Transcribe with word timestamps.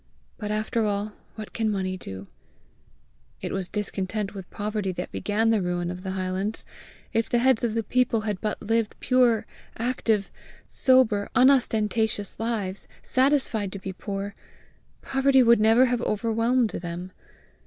but 0.39 0.49
after 0.49 0.83
all, 0.87 1.13
what 1.35 1.53
can 1.53 1.69
money 1.69 1.95
do? 1.95 2.25
It 3.39 3.51
was 3.51 3.69
discontent 3.69 4.33
with 4.33 4.49
poverty 4.49 4.91
that 4.93 5.11
began 5.11 5.51
the 5.51 5.61
ruin 5.61 5.91
of 5.91 6.01
the 6.01 6.09
highlands! 6.13 6.65
If 7.13 7.29
the 7.29 7.37
heads 7.37 7.63
of 7.63 7.75
the 7.75 7.83
people 7.83 8.21
had 8.21 8.41
but 8.41 8.59
lived 8.63 8.95
pure, 8.99 9.45
active, 9.77 10.31
sober, 10.67 11.29
unostentatious 11.35 12.39
lives, 12.39 12.87
satisfied 13.03 13.71
to 13.73 13.77
be 13.79 13.93
poor, 13.93 14.33
poverty 15.03 15.43
would 15.43 15.59
never 15.59 15.85
have 15.85 16.01
overwhelmed 16.01 16.71
them! 16.71 17.11